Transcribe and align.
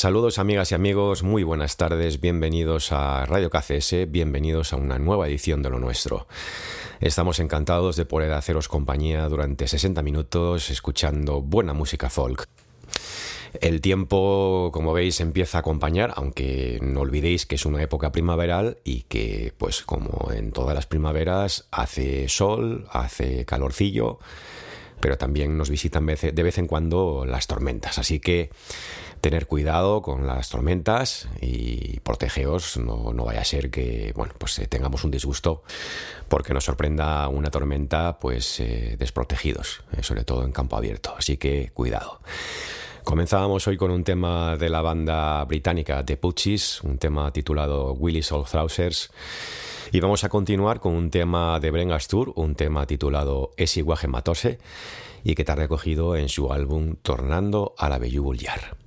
Saludos 0.00 0.38
amigas 0.38 0.72
y 0.72 0.74
amigos, 0.74 1.22
muy 1.22 1.42
buenas 1.42 1.76
tardes, 1.76 2.22
bienvenidos 2.22 2.90
a 2.90 3.26
Radio 3.26 3.50
KCS, 3.50 4.10
bienvenidos 4.10 4.72
a 4.72 4.76
una 4.76 4.98
nueva 4.98 5.28
edición 5.28 5.60
de 5.62 5.68
lo 5.68 5.78
nuestro. 5.78 6.26
Estamos 7.00 7.38
encantados 7.38 7.96
de 7.96 8.06
poder 8.06 8.32
haceros 8.32 8.66
compañía 8.66 9.28
durante 9.28 9.68
60 9.68 10.00
minutos 10.00 10.70
escuchando 10.70 11.42
buena 11.42 11.74
música 11.74 12.08
folk. 12.08 12.48
El 13.60 13.82
tiempo, 13.82 14.70
como 14.72 14.94
veis, 14.94 15.20
empieza 15.20 15.58
a 15.58 15.60
acompañar, 15.60 16.14
aunque 16.16 16.78
no 16.80 17.00
olvidéis 17.00 17.44
que 17.44 17.56
es 17.56 17.66
una 17.66 17.82
época 17.82 18.10
primaveral 18.10 18.78
y 18.84 19.02
que, 19.02 19.52
pues 19.58 19.82
como 19.82 20.32
en 20.32 20.52
todas 20.52 20.74
las 20.74 20.86
primaveras, 20.86 21.68
hace 21.72 22.26
sol, 22.30 22.88
hace 22.90 23.44
calorcillo, 23.44 24.18
pero 25.00 25.18
también 25.18 25.56
nos 25.56 25.70
visitan 25.70 26.06
de 26.06 26.42
vez 26.42 26.58
en 26.58 26.66
cuando 26.66 27.24
las 27.26 27.46
tormentas. 27.46 27.98
Así 27.98 28.20
que 28.20 28.50
tener 29.20 29.46
cuidado 29.46 30.02
con 30.02 30.26
las 30.26 30.48
tormentas 30.48 31.28
y 31.40 32.00
protegeos, 32.00 32.78
no, 32.78 33.12
no 33.12 33.24
vaya 33.24 33.40
a 33.40 33.44
ser 33.44 33.70
que 33.70 34.12
bueno, 34.16 34.32
pues 34.38 34.58
eh, 34.58 34.66
tengamos 34.66 35.04
un 35.04 35.10
disgusto 35.10 35.62
porque 36.28 36.54
nos 36.54 36.64
sorprenda 36.64 37.28
una 37.28 37.50
tormenta 37.50 38.18
pues 38.18 38.60
eh, 38.60 38.96
desprotegidos, 38.98 39.82
eh, 39.96 40.02
sobre 40.02 40.24
todo 40.24 40.44
en 40.44 40.52
campo 40.52 40.76
abierto, 40.76 41.14
así 41.16 41.36
que 41.36 41.70
cuidado. 41.74 42.20
Comenzábamos 43.04 43.66
hoy 43.66 43.76
con 43.76 43.90
un 43.90 44.04
tema 44.04 44.56
de 44.56 44.68
la 44.68 44.82
banda 44.82 45.44
británica 45.44 46.04
The 46.04 46.16
Putchis, 46.16 46.82
un 46.82 46.98
tema 46.98 47.32
titulado 47.32 47.92
Willis 47.94 48.30
All 48.30 48.44
Trousers. 48.44 49.10
Y 49.92 49.98
vamos 49.98 50.22
a 50.22 50.28
continuar 50.28 50.78
con 50.78 50.94
un 50.94 51.10
tema 51.10 51.58
de 51.58 51.72
Bren 51.72 51.90
Astur, 51.90 52.32
un 52.36 52.54
tema 52.54 52.86
titulado 52.86 53.50
Esi 53.56 53.82
Matose, 53.82 54.60
y 55.24 55.34
que 55.34 55.42
está 55.42 55.56
recogido 55.56 56.14
en 56.14 56.28
su 56.28 56.52
álbum 56.52 56.94
Tornando 57.02 57.74
a 57.76 57.88
la 57.88 57.98
Bellu 57.98 58.22
Bullar. 58.22 58.79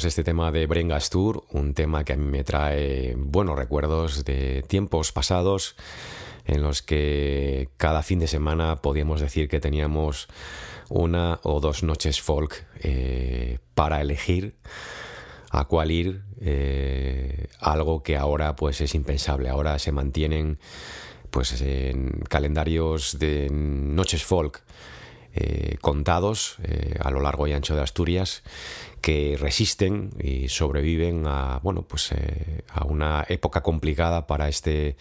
Este 0.00 0.24
tema 0.24 0.50
de 0.50 0.66
Brengastur, 0.66 1.44
un 1.50 1.74
tema 1.74 2.02
que 2.02 2.14
a 2.14 2.16
mí 2.16 2.24
me 2.24 2.44
trae 2.44 3.14
buenos 3.14 3.58
recuerdos 3.58 4.24
de 4.24 4.64
tiempos 4.66 5.12
pasados 5.12 5.76
en 6.46 6.62
los 6.62 6.80
que 6.80 7.68
cada 7.76 8.02
fin 8.02 8.18
de 8.18 8.26
semana 8.26 8.76
podíamos 8.76 9.20
decir 9.20 9.48
que 9.50 9.60
teníamos 9.60 10.28
una 10.88 11.40
o 11.42 11.60
dos 11.60 11.82
noches 11.82 12.22
folk 12.22 12.64
eh, 12.80 13.58
para 13.74 14.00
elegir 14.00 14.54
a 15.50 15.66
cuál 15.66 15.90
ir, 15.90 16.22
eh, 16.40 17.48
algo 17.60 18.02
que 18.02 18.16
ahora 18.16 18.56
pues 18.56 18.80
es 18.80 18.94
impensable. 18.94 19.50
Ahora 19.50 19.78
se 19.78 19.92
mantienen 19.92 20.58
pues 21.30 21.60
en 21.60 22.24
calendarios 22.30 23.18
de 23.18 23.50
noches 23.50 24.24
folk 24.24 24.62
eh, 25.34 25.76
contados 25.82 26.56
a 27.00 27.10
lo 27.10 27.20
largo 27.20 27.46
y 27.46 27.52
ancho 27.52 27.76
de 27.76 27.82
Asturias 27.82 28.42
que 29.02 29.36
resisten 29.38 30.10
y 30.18 30.48
sobreviven 30.48 31.26
a 31.26 31.58
bueno 31.62 31.82
pues 31.82 32.12
eh, 32.12 32.62
a 32.68 32.86
una 32.86 33.26
época 33.28 33.62
complicada 33.62 34.26
para 34.26 34.48
este 34.48 34.96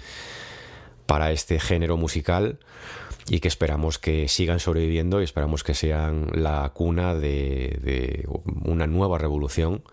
para 1.06 1.32
este 1.32 1.60
género 1.60 1.96
musical 1.96 2.60
y 3.30 3.40
que 3.40 3.48
esperamos 3.48 4.00
que 4.00 4.28
sigan 4.28 4.60
sobreviviendo 4.60 5.22
y 5.22 5.24
esperamos 5.24 5.64
que 5.64 5.76
sean 5.76 6.30
la 6.34 6.70
cuna 6.74 7.14
de, 7.14 8.28
una 8.66 8.88
nueva 8.88 9.20
revolución 9.20 9.84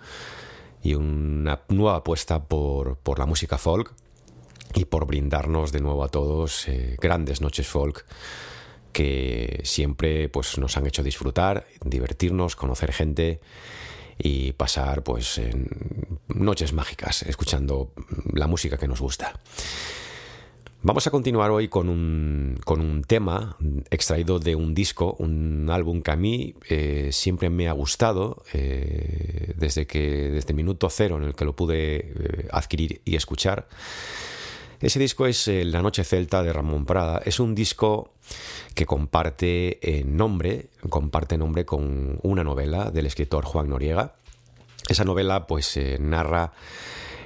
y 0.83 0.95
una 0.95 1.61
nueva 1.69 1.97
apuesta 1.97 2.45
por, 2.45 2.97
por, 2.97 3.19
la 3.19 3.27
música 3.27 3.59
folk 3.59 3.93
y 4.75 4.87
por 4.87 5.07
brindarnos 5.07 5.71
de 5.71 5.81
nuevo 5.81 6.03
a 6.03 6.09
todos 6.09 6.67
grandes 6.99 7.43
noches 7.43 7.67
folk 7.69 8.07
que 8.93 9.61
siempre 9.65 10.29
pues, 10.29 10.57
nos 10.59 10.77
han 10.77 10.87
hecho 10.87 11.03
disfrutar, 11.03 11.67
divertirnos, 11.85 12.57
conocer 12.57 12.93
gente 12.93 13.41
y 14.19 14.53
pasar 14.53 15.03
pues 15.03 15.39
en 15.39 15.69
noches 16.29 16.73
mágicas 16.73 17.23
escuchando 17.23 17.93
la 18.33 18.47
música 18.47 18.77
que 18.77 18.89
nos 18.89 19.01
gusta. 19.01 19.33
Vamos 20.81 21.09
a 21.09 21.11
continuar 21.11 21.51
hoy 21.51 21.67
con 21.67 21.89
un, 21.89 22.57
con 22.65 22.81
un 22.81 23.03
tema 23.03 23.57
extraído 23.91 24.39
de 24.39 24.55
un 24.55 24.75
disco, 24.75 25.17
un 25.19 25.69
álbum 25.71 26.03
que 26.03 26.13
a 26.13 26.17
mí 26.17 26.55
eh, 26.69 27.09
siempre 27.11 27.51
me 27.51 27.69
ha 27.69 27.73
gustado 27.73 28.45
eh, 28.53 29.55
desde 29.57 29.89
que 29.89 30.31
desde 30.31 30.51
el 30.51 30.55
minuto 30.55 30.89
cero 30.89 31.17
en 31.17 31.25
el 31.25 31.35
que 31.35 31.45
lo 31.45 31.57
pude 31.57 31.97
eh, 31.97 32.49
adquirir 32.53 33.01
y 33.05 33.17
escuchar. 33.17 33.69
Ese 34.81 35.01
disco 35.01 35.27
es 35.27 35.49
La 35.49 35.83
Noche 35.83 36.05
Celta 36.05 36.45
de 36.45 36.53
Ramón 36.53 36.87
Prada. 36.87 37.21
Es 37.25 37.41
un 37.41 37.57
disco 37.57 38.13
que 38.77 38.87
comparte 38.87 39.81
eh, 39.83 40.05
nombre, 40.05 40.69
comparte 40.89 41.37
nombre 41.37 41.65
con 41.65 42.21
una 42.23 42.45
novela 42.45 42.93
del 42.93 43.07
escritor 43.07 43.45
Juan 43.45 43.71
Noriega. 43.71 44.15
Esa 44.89 45.05
novela 45.05 45.49
pues 45.49 45.77
eh, 45.77 45.99
narra 45.99 46.53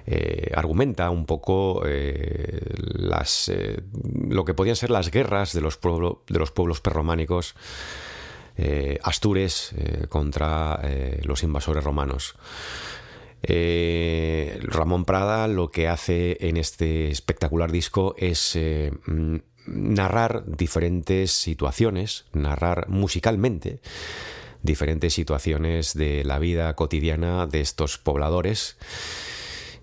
eh, 0.07 0.51
argumenta 0.55 1.11
un 1.11 1.27
poco 1.27 1.83
las, 1.85 3.53
lo 4.29 4.47
que 4.47 4.55
podían 4.55 4.77
ser 4.77 4.91
las 4.91 5.11
guerras 5.11 5.53
de 5.53 5.61
los, 5.61 5.79
de 5.79 6.39
los 6.39 6.51
pueblos 6.53 6.81
perrománicos 6.81 7.55
astures 9.03 9.75
contra 10.09 10.81
los 11.23 11.43
invasores 11.43 11.85
romanos. 11.85 12.35
Ramón 13.43 15.05
Prada 15.05 15.49
lo 15.49 15.71
que 15.71 15.89
hace 15.89 16.37
en 16.41 16.57
este 16.57 17.11
espectacular 17.11 17.73
disco 17.73 18.15
es 18.19 18.59
narrar 19.67 20.45
diferentes 20.47 21.31
situaciones, 21.33 22.27
narrar 22.33 22.89
musicalmente 22.89 23.81
diferentes 24.63 25.13
situaciones 25.13 25.95
de 25.95 26.25
la 26.25 26.39
vida 26.39 26.75
cotidiana 26.75 27.47
de 27.47 27.61
estos 27.61 27.99
pobladores. 27.99 28.79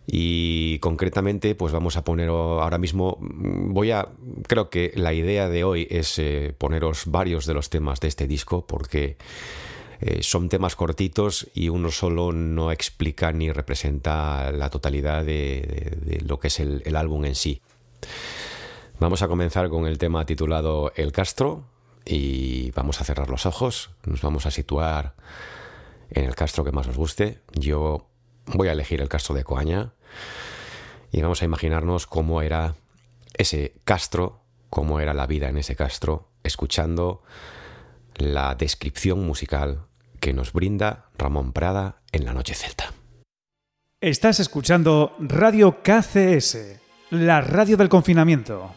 Y 0.07 0.79
concretamente, 0.79 1.53
pues 1.53 1.71
vamos 1.71 1.95
a 1.95 2.03
poner 2.03 2.29
ahora 2.29 2.79
mismo, 2.79 3.17
voy 3.19 3.91
a, 3.91 4.09
creo 4.47 4.71
que 4.71 4.91
la 4.95 5.13
idea 5.13 5.49
de 5.49 5.63
hoy 5.63 5.87
es 5.91 6.17
eh, 6.17 6.55
poneros 6.57 7.03
varios 7.05 7.45
de 7.45 7.53
los 7.53 7.69
temas 7.69 7.99
de 7.99 8.07
este 8.07 8.25
disco, 8.25 8.65
porque 8.65 9.17
eh, 10.01 10.23
son 10.23 10.49
temas 10.49 10.75
cortitos 10.75 11.47
y 11.53 11.69
uno 11.69 11.91
solo 11.91 12.31
no 12.31 12.71
explica 12.71 13.31
ni 13.31 13.51
representa 13.51 14.51
la 14.51 14.69
totalidad 14.69 15.25
de, 15.25 16.21
lo 16.25 16.39
que 16.39 16.47
es 16.47 16.59
el 16.59 16.95
álbum 16.95 17.25
en 17.25 17.35
sí. 17.35 17.61
Vamos 18.99 19.21
a 19.21 19.29
comenzar 19.29 19.69
con 19.69 19.87
el 19.87 19.97
tema 19.97 20.25
titulado 20.25 20.91
El 20.95 21.13
Castro 21.13 21.63
y 22.05 22.71
vamos 22.71 22.99
a 22.99 23.05
cerrar 23.05 23.29
los 23.29 23.45
ojos, 23.45 23.91
nos 24.05 24.21
vamos 24.21 24.45
a 24.45 24.51
situar 24.51 25.15
en 26.09 26.25
el 26.25 26.35
castro 26.35 26.65
que 26.65 26.71
más 26.71 26.87
os 26.87 26.97
guste. 26.97 27.39
Yo 27.53 28.09
voy 28.45 28.67
a 28.67 28.73
elegir 28.73 28.99
el 28.99 29.07
castro 29.07 29.35
de 29.35 29.43
Coaña 29.43 29.93
y 31.11 31.21
vamos 31.21 31.41
a 31.41 31.45
imaginarnos 31.45 32.07
cómo 32.07 32.41
era 32.41 32.75
ese 33.35 33.75
castro, 33.85 34.41
cómo 34.69 34.99
era 34.99 35.13
la 35.13 35.27
vida 35.27 35.47
en 35.47 35.57
ese 35.57 35.75
castro, 35.75 36.27
escuchando 36.43 37.23
la 38.15 38.55
descripción 38.55 39.25
musical 39.25 39.85
que 40.19 40.33
nos 40.33 40.53
brinda 40.53 41.09
Ramón 41.17 41.53
Prada 41.53 42.01
en 42.11 42.25
la 42.25 42.33
noche 42.33 42.53
celta. 42.53 42.93
Estás 44.01 44.39
escuchando 44.39 45.13
Radio 45.19 45.83
KCS, 45.83 46.79
la 47.09 47.41
radio 47.41 47.75
del 47.75 47.89
confinamiento. 47.89 48.71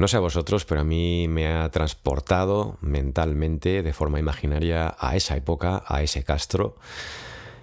No 0.00 0.08
sé 0.08 0.16
a 0.16 0.20
vosotros, 0.20 0.64
pero 0.64 0.80
a 0.80 0.84
mí 0.84 1.28
me 1.28 1.46
ha 1.52 1.70
transportado 1.70 2.78
mentalmente, 2.80 3.82
de 3.82 3.92
forma 3.92 4.18
imaginaria, 4.18 4.96
a 4.98 5.14
esa 5.14 5.36
época, 5.36 5.84
a 5.86 6.02
ese 6.02 6.24
Castro. 6.24 6.76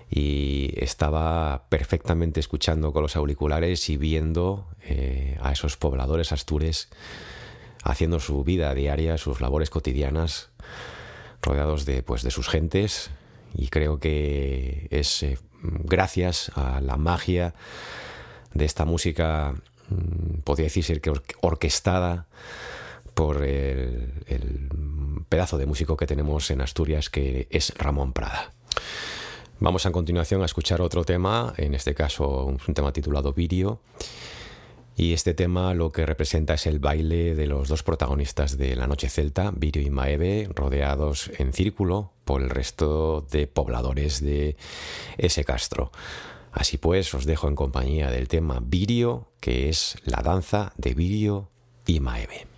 Y 0.07 0.71
estaba 0.77 1.65
perfectamente 1.69 2.39
escuchando 2.39 2.93
con 2.93 3.01
los 3.01 3.15
auriculares 3.15 3.89
y 3.89 3.97
viendo 3.97 4.67
eh, 4.83 5.39
a 5.41 5.51
esos 5.51 5.77
pobladores 5.77 6.31
astures 6.31 6.89
haciendo 7.83 8.19
su 8.19 8.43
vida 8.43 8.71
diaria, 8.75 9.17
sus 9.17 9.41
labores 9.41 9.71
cotidianas, 9.71 10.51
rodeados 11.41 11.85
de, 11.85 12.03
pues, 12.03 12.21
de 12.21 12.29
sus 12.29 12.49
gentes. 12.49 13.09
Y 13.55 13.69
creo 13.69 13.99
que 13.99 14.87
es 14.91 15.23
eh, 15.23 15.39
gracias 15.63 16.51
a 16.53 16.81
la 16.81 16.97
magia 16.97 17.55
de 18.53 18.65
esta 18.65 18.85
música 18.85 19.55
podría 20.43 20.65
decirse 20.65 20.99
que 20.99 21.11
orquestada 21.41 22.27
por 23.13 23.43
el, 23.43 24.13
pedazo 25.29 25.57
de 25.57 25.65
músico 25.65 25.97
que 25.97 26.05
tenemos 26.05 26.51
en 26.51 26.61
Asturias 26.61 27.09
que 27.09 27.47
es 27.49 27.73
Ramón 27.77 28.13
Prada. 28.13 28.53
Vamos 29.59 29.85
a 29.85 29.91
continuación 29.91 30.43
a 30.43 30.45
escuchar 30.45 30.81
otro 30.81 31.03
tema, 31.03 31.53
en 31.57 31.73
este 31.73 31.95
caso 31.95 32.45
un 32.45 32.73
tema 32.73 32.93
titulado 32.93 33.33
Virio. 33.33 33.81
Y 34.95 35.13
este 35.13 35.33
tema 35.33 35.73
lo 35.73 35.91
que 35.91 36.05
representa 36.05 36.55
es 36.55 36.65
el 36.65 36.79
baile 36.79 37.35
de 37.35 37.45
los 37.45 37.67
dos 37.67 37.83
protagonistas 37.83 38.57
de 38.57 38.75
La 38.75 38.87
Noche 38.87 39.09
Celta, 39.09 39.51
Virio 39.55 39.81
y 39.81 39.91
Maeve, 39.91 40.49
rodeados 40.53 41.31
en 41.37 41.53
círculo 41.53 42.11
por 42.23 42.41
el 42.41 42.49
resto 42.49 43.25
de 43.31 43.47
pobladores 43.47 44.21
de 44.21 44.57
ese 45.17 45.43
castro. 45.43 45.91
Así 46.57 46.79
pues, 46.79 47.13
os 47.13 47.25
dejo 47.25 47.47
en 47.47 47.55
compañía 47.55 48.09
del 48.09 48.27
tema 48.27 48.59
Virio, 48.59 49.27
que 49.39 49.69
es 49.69 49.95
la 50.05 50.23
danza 50.23 50.73
de 50.75 50.95
Virio 50.95 51.51
y 51.85 51.99
Maeve. 51.99 52.56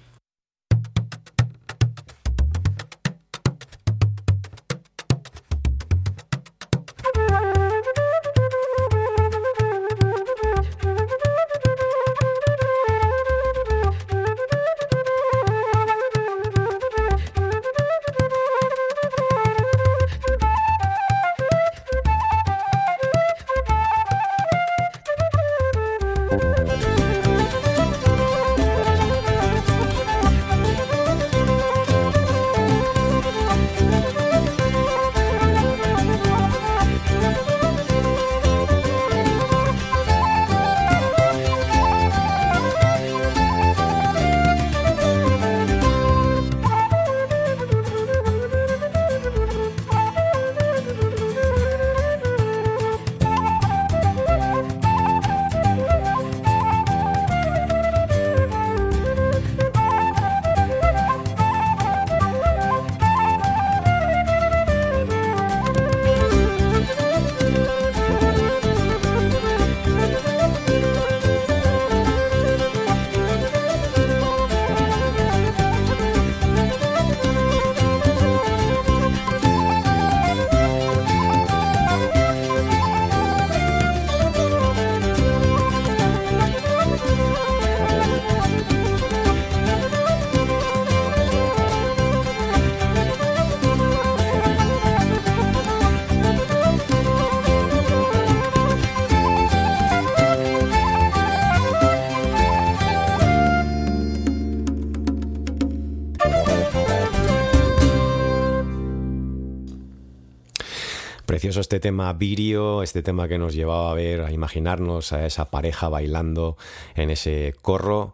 Precioso 111.49 111.61
este 111.61 111.79
tema 111.79 112.13
virio, 112.13 112.83
este 112.83 113.01
tema 113.01 113.27
que 113.27 113.39
nos 113.39 113.55
llevaba 113.55 113.89
a 113.89 113.95
ver, 113.95 114.21
a 114.21 114.31
imaginarnos 114.31 115.13
a 115.13 115.25
esa 115.25 115.45
pareja 115.45 115.89
bailando 115.89 116.57
en 116.93 117.09
ese 117.09 117.55
corro. 117.63 118.13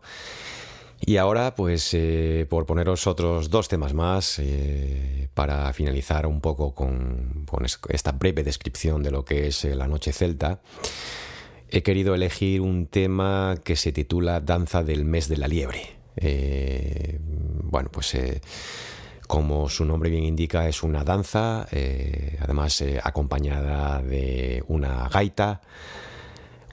Y 1.01 1.17
ahora, 1.17 1.53
pues, 1.53 1.93
eh, 1.95 2.47
por 2.49 2.65
poneros 2.65 3.07
otros 3.07 3.49
dos 3.49 3.67
temas 3.67 3.93
más, 3.93 4.39
eh, 4.39 5.27
para 5.33 5.73
finalizar 5.73 6.27
un 6.27 6.39
poco 6.39 6.73
con, 6.73 7.45
esta 7.89 8.13
breve 8.13 8.45
descripción 8.45 9.03
de 9.03 9.11
lo 9.11 9.25
que 9.25 9.47
es 9.47 9.65
eh, 9.65 9.75
la 9.75 9.89
noche 9.89 10.13
celta, 10.13 10.61
he 11.67 11.83
querido 11.83 12.15
elegir 12.15 12.61
un 12.61 12.87
tema 12.87 13.55
que 13.65 13.75
se 13.75 13.91
titula 13.91 14.39
Danza 14.39 14.81
del 14.81 15.03
mes 15.03 15.27
de 15.27 15.35
la 15.35 15.49
liebre. 15.49 15.97
bueno, 17.69 17.89
pues 17.91 18.15
como 19.27 19.69
su 19.69 19.85
nombre 19.85 20.09
bien 20.09 20.23
indica, 20.23 20.67
es 20.67 20.83
una 20.83 21.03
danza, 21.03 21.67
eh, 21.71 22.37
además 22.41 22.81
eh, 22.81 22.99
acompañada 23.03 24.01
de 24.01 24.63
una 24.67 25.07
gaita, 25.09 25.61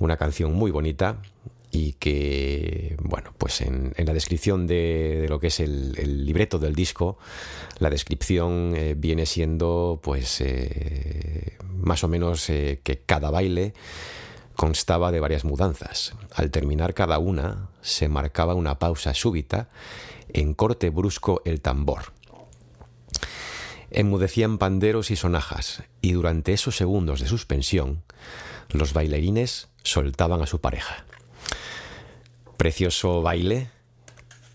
una 0.01 0.17
canción 0.17 0.53
muy 0.53 0.71
bonita 0.71 1.19
y 1.71 1.95
que, 1.95 2.97
bueno, 3.03 3.33
pues 3.39 3.63
en, 3.63 3.95
la 3.97 4.13
descripción 4.13 4.67
de, 4.67 5.27
lo 5.29 5.41
que 5.41 5.47
es 5.47 5.61
el, 5.61 6.27
libreto 6.27 6.59
del 6.59 6.75
disco, 6.75 7.19
la 7.79 7.89
descripción 7.89 8.75
eh, 8.77 8.95
viene 8.97 9.25
siendo, 9.25 10.01
pues, 10.03 10.45
más 11.75 12.05
o 12.05 12.09
menos 12.09 12.47
que 12.47 13.03
cada 13.07 13.31
baile 13.31 13.73
constaba 14.55 15.11
de 15.13 15.21
varias 15.21 15.45
mudanzas. 15.45 16.15
Al 16.35 16.51
terminar 16.51 16.93
cada 16.93 17.19
una, 17.19 17.71
se 17.81 18.09
marcaba 18.09 18.55
una 18.55 18.79
pausa 18.79 19.15
súbita, 19.15 19.71
en 20.35 20.53
corte 20.53 20.91
brusco 20.91 21.41
el 21.47 21.63
tambor 21.63 22.13
Enmudecían 23.95 24.57
panderos 24.57 25.11
y 25.11 25.17
sonajas, 25.17 25.83
y 26.01 26.13
durante 26.13 26.55
esos 26.55 26.77
segundos 26.77 27.21
de 27.21 27.29
suspensión, 27.29 28.03
los 28.71 28.95
bailarines 28.95 29.69
soltaban 29.83 30.41
a 30.41 30.47
su 30.47 30.63
pareja. 30.63 31.05
Precioso 32.57 33.21
baile 33.21 33.69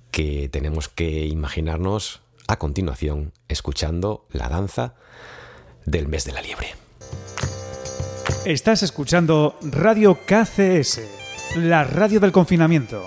que 0.09 0.49
tenemos 0.49 0.89
que 0.89 1.27
imaginarnos 1.27 2.21
a 2.47 2.57
continuación 2.57 3.31
escuchando 3.47 4.25
la 4.31 4.49
danza 4.49 4.95
del 5.85 6.07
mes 6.07 6.25
de 6.25 6.31
la 6.31 6.41
liebre. 6.41 6.69
Estás 8.45 8.81
escuchando 8.81 9.55
Radio 9.61 10.17
KCS, 10.25 11.01
la 11.57 11.83
radio 11.83 12.19
del 12.19 12.31
confinamiento. 12.31 13.03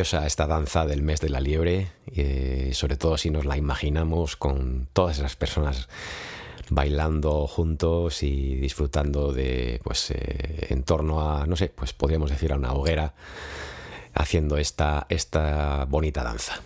Esta 0.00 0.46
danza 0.46 0.86
del 0.86 1.02
mes 1.02 1.20
de 1.20 1.28
la 1.28 1.38
liebre, 1.38 1.92
eh, 2.16 2.70
sobre 2.72 2.96
todo 2.96 3.18
si 3.18 3.28
nos 3.28 3.44
la 3.44 3.58
imaginamos 3.58 4.36
con 4.36 4.88
todas 4.94 5.18
esas 5.18 5.36
personas 5.36 5.86
bailando 6.70 7.46
juntos 7.46 8.22
y 8.22 8.54
disfrutando 8.54 9.34
de, 9.34 9.82
pues, 9.84 10.10
eh, 10.12 10.68
en 10.70 10.82
torno 10.84 11.30
a, 11.30 11.46
no 11.46 11.56
sé, 11.56 11.68
pues 11.68 11.92
podríamos 11.92 12.30
decir 12.30 12.54
a 12.54 12.56
una 12.56 12.72
hoguera, 12.72 13.12
haciendo 14.14 14.56
esta, 14.56 15.06
esta 15.10 15.84
bonita 15.84 16.24
danza. 16.24 16.62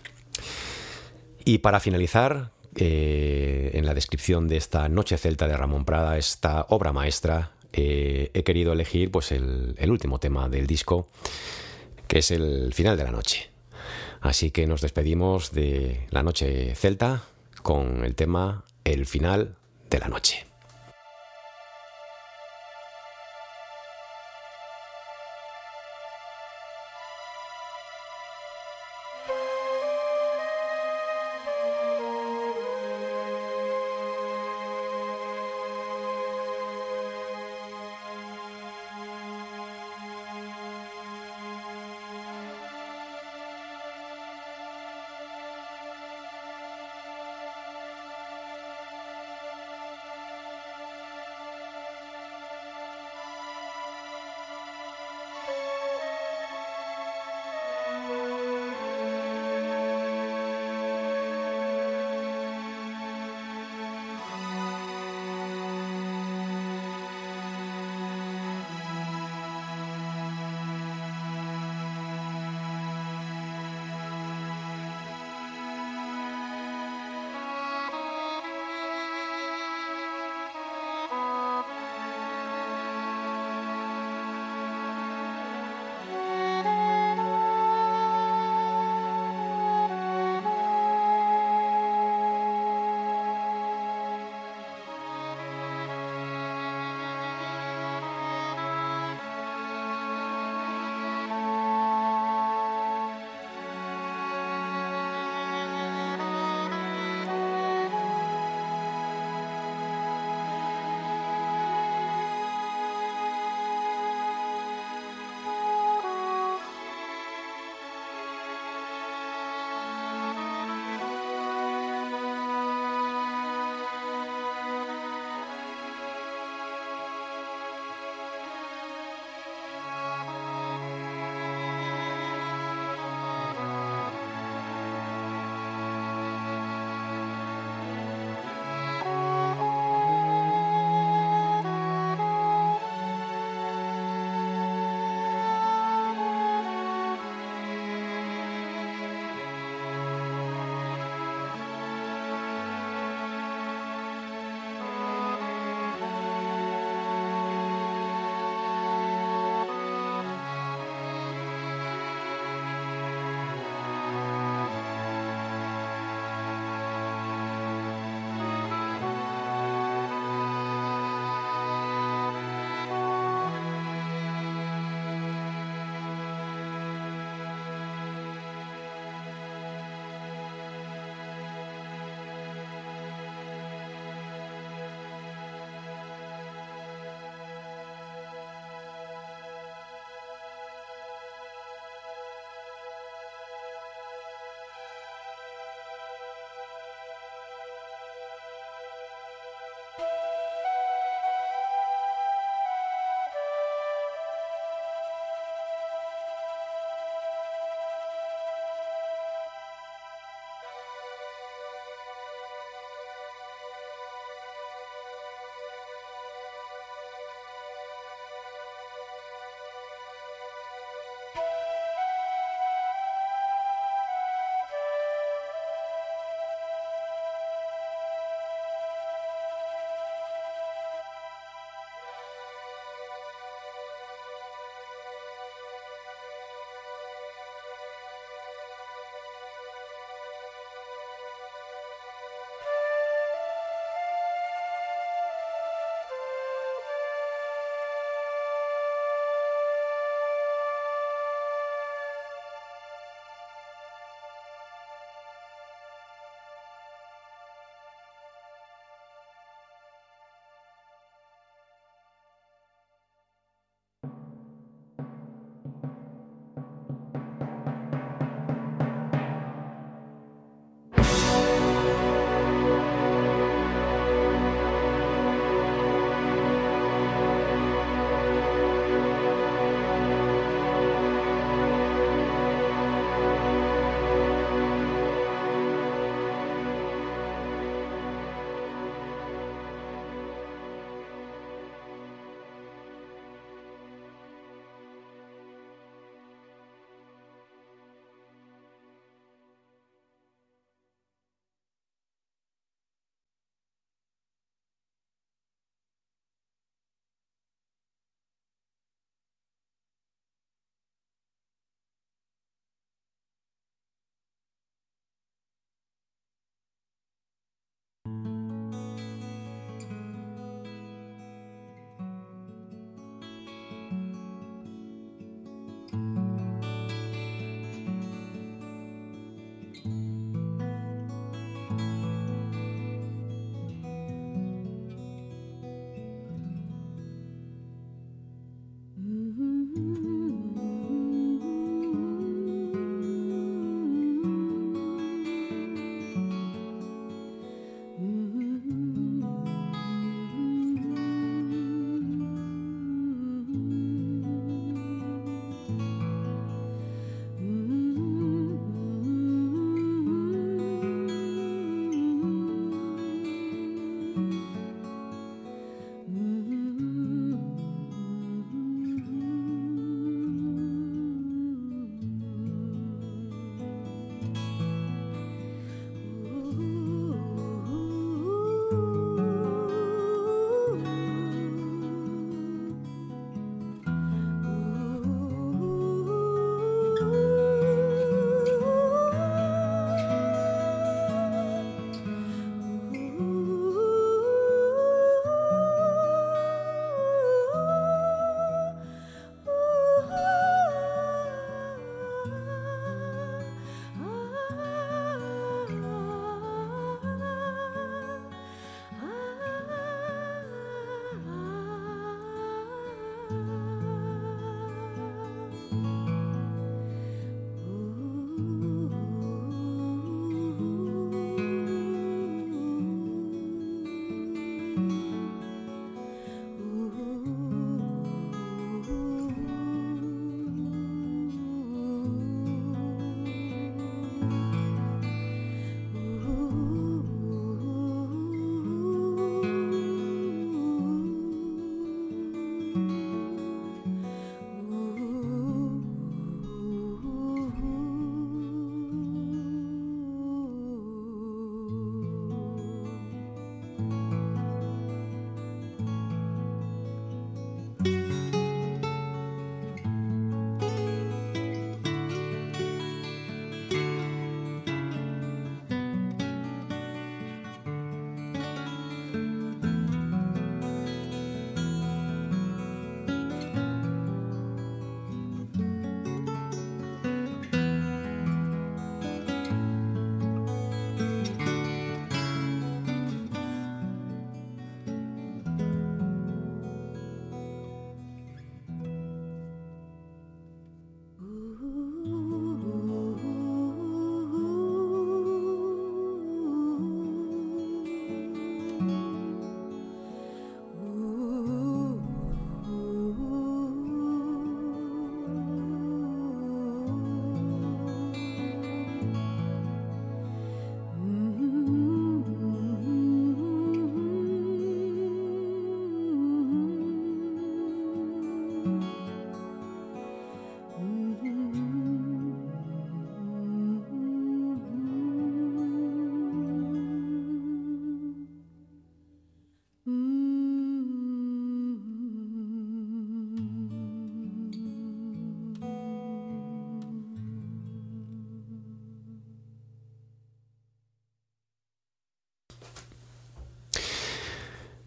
Y 1.44 1.58
para 1.58 1.80
finalizar, 1.80 2.52
eh, 2.76 3.72
en 3.74 3.86
la 3.86 3.94
descripción 3.94 4.46
de 4.46 4.56
esta 4.56 4.88
Noche 4.88 5.18
Celta 5.18 5.48
de 5.48 5.56
Ramón 5.56 5.84
Prada, 5.84 6.16
esta 6.16 6.64
obra 6.68 6.92
maestra, 6.92 7.50
he 7.72 8.42
querido 8.44 8.72
elegir 8.72 9.10
pues 9.10 9.32
el 9.32 9.90
último 9.90 10.18
tema 10.18 10.48
del 10.48 10.66
disco 10.66 11.08
que 12.08 12.18
es 12.18 12.30
el 12.30 12.72
final 12.74 12.96
de 12.96 13.04
la 13.04 13.10
noche. 13.10 13.50
Así 14.20 14.50
que 14.50 14.66
nos 14.66 14.80
despedimos 14.80 15.52
de 15.52 16.06
la 16.10 16.22
noche 16.22 16.74
celta 16.74 17.22
con 17.62 18.04
el 18.04 18.14
tema 18.14 18.64
El 18.84 19.06
final 19.06 19.56
de 19.90 19.98
la 19.98 20.08
noche. 20.08 20.46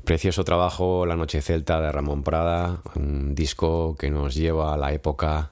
Precioso 0.09 0.43
trabajo 0.43 1.05
La 1.05 1.15
Noche 1.15 1.39
Celta 1.39 1.79
de 1.79 1.91
Ramón 1.91 2.23
Prada, 2.23 2.81
un 2.95 3.35
disco 3.35 3.95
que 3.95 4.09
nos 4.09 4.33
lleva 4.33 4.73
a 4.73 4.77
la 4.77 4.91
época 4.91 5.51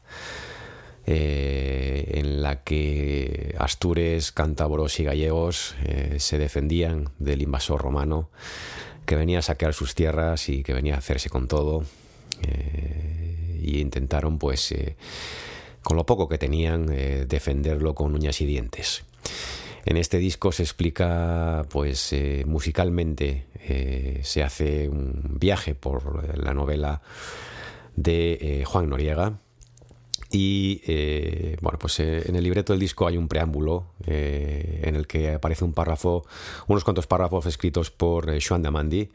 eh, 1.06 2.14
en 2.16 2.42
la 2.42 2.64
que 2.64 3.54
Astures, 3.60 4.32
cántabros 4.32 5.00
y 5.00 5.04
gallegos 5.04 5.76
eh, 5.84 6.16
se 6.18 6.40
defendían 6.40 7.12
del 7.20 7.44
invasor 7.44 7.84
romano 7.84 8.32
que 9.06 9.16
venía 9.16 9.38
a 9.38 9.44
saquear 9.44 9.76
sus 9.76 9.94
tierras 9.94 10.50
y 10.50 10.64
que 10.64 10.74
venía 10.74 10.96
a 10.96 10.98
hacerse 10.98 11.30
con 11.30 11.48
todo. 11.48 11.84
Eh, 12.42 13.60
y 13.62 13.80
intentaron, 13.80 14.40
pues, 14.40 14.74
con 15.84 15.98
lo 15.98 16.08
poco 16.08 16.28
que 16.28 16.40
tenían, 16.40 16.88
defenderlo 17.28 17.94
con 17.94 18.16
uñas 18.16 18.42
y 18.42 18.48
dientes. 18.48 19.06
En 19.88 19.98
este 19.98 20.18
disco 20.18 20.52
se 20.52 20.64
explica, 20.64 21.66
pues, 21.70 22.14
musicalmente, 22.46 23.46
se 24.22 24.44
hace 24.44 24.90
un 24.90 25.38
viaje 25.40 25.76
por 25.76 26.38
la 26.38 26.54
novela 26.54 27.02
de 27.96 28.64
Juan 28.66 28.90
Noriega, 28.90 29.40
y 30.30 30.82
eh, 30.86 31.58
bueno, 31.62 31.80
pues 31.80 32.00
eh, 32.00 32.24
en 32.28 32.36
el 32.36 32.44
libreto 32.44 32.74
del 32.74 32.82
disco 32.82 33.08
hay 33.08 33.18
un 33.18 33.28
preámbulo 33.28 33.86
eh, 34.06 34.82
en 34.84 34.96
el 34.96 35.08
que 35.08 35.32
aparece 35.32 35.64
un 35.64 35.74
párrafo, 35.74 36.26
unos 36.68 36.84
cuantos 36.84 37.08
párrafos 37.08 37.46
escritos 37.46 37.92
por 37.92 38.32
Joan 38.44 38.62
Damandi. 38.62 39.10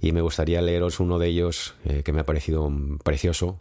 Y 0.00 0.12
me 0.12 0.22
gustaría 0.22 0.62
leeros 0.62 1.00
uno 1.00 1.18
de 1.18 1.28
ellos 1.28 1.74
que 2.04 2.12
me 2.14 2.20
ha 2.20 2.24
parecido 2.24 2.72
precioso. 3.04 3.60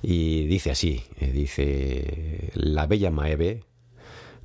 Y 0.00 0.46
dice 0.46 0.70
así: 0.70 1.02
dice, 1.18 2.52
La 2.54 2.86
bella 2.86 3.10
Maeve, 3.10 3.64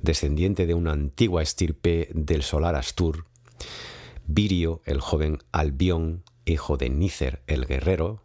descendiente 0.04 0.66
de 0.66 0.74
una 0.74 0.92
antigua 0.92 1.42
estirpe 1.42 2.08
del 2.14 2.42
solar 2.42 2.76
Astur, 2.76 3.26
Virio, 4.26 4.80
el 4.84 5.00
joven 5.00 5.38
Albión, 5.52 6.22
hijo 6.44 6.76
de 6.76 6.90
Nícer 6.90 7.42
el 7.46 7.66
guerrero, 7.66 8.22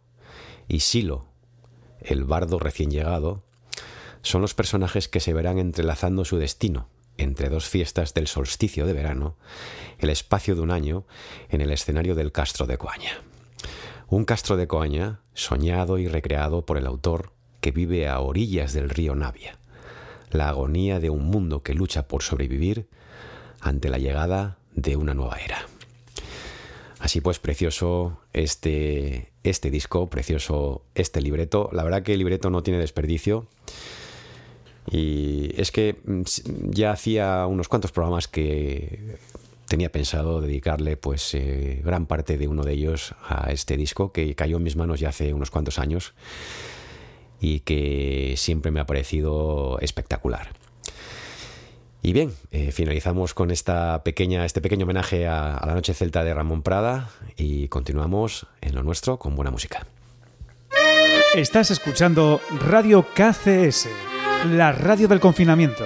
y 0.68 0.80
Silo, 0.80 1.26
el 2.00 2.24
bardo 2.24 2.58
recién 2.58 2.90
llegado, 2.90 3.42
son 4.22 4.42
los 4.42 4.54
personajes 4.54 5.08
que 5.08 5.20
se 5.20 5.32
verán 5.32 5.58
entrelazando 5.58 6.24
su 6.24 6.36
destino 6.38 6.88
entre 7.16 7.50
dos 7.50 7.68
fiestas 7.68 8.14
del 8.14 8.26
solsticio 8.26 8.86
de 8.86 8.94
verano, 8.94 9.36
el 9.98 10.08
espacio 10.08 10.54
de 10.54 10.62
un 10.62 10.70
año, 10.70 11.04
en 11.50 11.60
el 11.60 11.70
escenario 11.70 12.14
del 12.14 12.32
Castro 12.32 12.66
de 12.66 12.78
Coaña. 12.78 13.22
Un 14.08 14.24
Castro 14.24 14.56
de 14.56 14.66
Coaña 14.66 15.20
soñado 15.34 15.98
y 15.98 16.08
recreado 16.08 16.64
por 16.64 16.78
el 16.78 16.86
autor 16.86 17.32
que 17.60 17.72
vive 17.72 18.08
a 18.08 18.20
orillas 18.20 18.72
del 18.72 18.88
río 18.88 19.14
Navia, 19.14 19.59
la 20.30 20.48
agonía 20.48 21.00
de 21.00 21.10
un 21.10 21.24
mundo 21.24 21.62
que 21.62 21.74
lucha 21.74 22.08
por 22.08 22.22
sobrevivir 22.22 22.86
ante 23.60 23.88
la 23.88 23.98
llegada 23.98 24.58
de 24.74 24.96
una 24.96 25.14
nueva 25.14 25.36
era. 25.36 25.66
Así 26.98 27.20
pues, 27.20 27.38
precioso 27.38 28.18
este, 28.32 29.32
este 29.42 29.70
disco, 29.70 30.08
precioso 30.08 30.82
este 30.94 31.20
libreto. 31.22 31.70
La 31.72 31.82
verdad 31.82 32.02
que 32.02 32.12
el 32.12 32.18
libreto 32.18 32.50
no 32.50 32.62
tiene 32.62 32.78
desperdicio. 32.78 33.46
Y 34.90 35.52
es 35.60 35.70
que 35.70 35.96
mm, 36.04 36.22
ya 36.70 36.92
hacía 36.92 37.46
unos 37.46 37.68
cuantos 37.68 37.92
programas 37.92 38.28
que 38.28 39.16
tenía 39.66 39.92
pensado 39.92 40.40
dedicarle 40.40 40.96
pues 40.96 41.32
eh, 41.34 41.80
gran 41.84 42.06
parte 42.06 42.36
de 42.36 42.48
uno 42.48 42.64
de 42.64 42.72
ellos 42.72 43.14
a 43.22 43.52
este 43.52 43.76
disco 43.76 44.10
que 44.10 44.34
cayó 44.34 44.56
en 44.56 44.64
mis 44.64 44.74
manos 44.74 44.98
ya 44.98 45.10
hace 45.10 45.32
unos 45.32 45.52
cuantos 45.52 45.78
años 45.78 46.12
y 47.40 47.60
que 47.60 48.34
siempre 48.36 48.70
me 48.70 48.80
ha 48.80 48.86
parecido 48.86 49.78
espectacular. 49.80 50.50
Y 52.02 52.12
bien, 52.12 52.32
eh, 52.50 52.72
finalizamos 52.72 53.34
con 53.34 53.50
esta 53.50 54.02
pequeña, 54.02 54.44
este 54.46 54.60
pequeño 54.60 54.84
homenaje 54.84 55.26
a, 55.26 55.62
la 55.66 55.74
Noche 55.74 55.92
Celta 55.92 56.24
de 56.24 56.32
Ramón 56.32 56.62
Prada 56.62 57.10
y 57.36 57.68
continuamos 57.68 58.46
en 58.62 58.74
lo 58.74 58.82
nuestro 58.82 59.18
con 59.18 59.36
buena 59.36 59.50
música. 59.50 59.86
Estás 61.34 61.70
escuchando 61.70 62.40
Radio 62.66 63.06
KCS, 63.14 63.88
la 64.50 64.72
radio 64.72 65.08
del 65.08 65.20
confinamiento. 65.20 65.84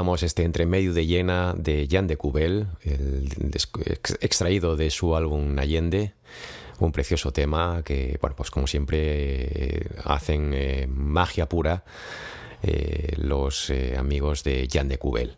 Escuchábamos 0.00 0.22
este 0.22 0.44
entremedio 0.44 0.94
de 0.94 1.06
llena 1.06 1.52
de 1.54 1.86
Jan 1.86 2.06
de 2.06 2.16
Cubel, 2.16 2.68
extraído 4.22 4.74
de 4.74 4.88
su 4.88 5.14
álbum 5.14 5.58
Allende, 5.58 6.14
un 6.78 6.90
precioso 6.90 7.34
tema 7.34 7.82
que, 7.84 8.16
bueno, 8.18 8.34
pues 8.34 8.50
como 8.50 8.66
siempre 8.66 9.88
hacen 10.02 10.52
eh, 10.54 10.86
magia 10.88 11.50
pura 11.50 11.84
eh, 12.62 13.12
los 13.18 13.68
eh, 13.68 13.94
amigos 13.98 14.42
de 14.42 14.66
Jan 14.72 14.88
de 14.88 14.96
Cubel. 14.96 15.36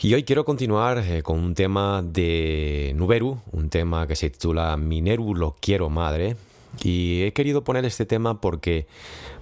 Y 0.00 0.12
hoy 0.12 0.24
quiero 0.24 0.44
continuar 0.44 1.22
con 1.22 1.38
un 1.38 1.54
tema 1.54 2.02
de 2.02 2.92
Nuberu, 2.94 3.40
un 3.52 3.70
tema 3.70 4.06
que 4.06 4.16
se 4.16 4.28
titula 4.28 4.76
Mineru 4.76 5.34
lo 5.34 5.56
quiero 5.58 5.88
madre, 5.88 6.36
y 6.80 7.22
he 7.24 7.32
querido 7.32 7.64
poner 7.64 7.84
este 7.84 8.06
tema 8.06 8.40
porque, 8.40 8.86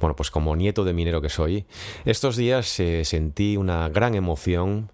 bueno, 0.01 0.17
pues 0.17 0.31
como 0.31 0.57
nieto 0.57 0.85
de 0.85 0.93
minero 0.93 1.21
que 1.21 1.29
soy, 1.29 1.65
estos 2.05 2.37
días 2.37 2.81
eh, 2.81 3.05
sentí 3.05 3.57
una 3.57 3.89
gran 3.89 4.15
emoción. 4.15 4.91